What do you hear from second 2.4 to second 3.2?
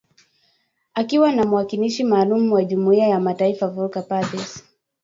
wa Jumuiya ya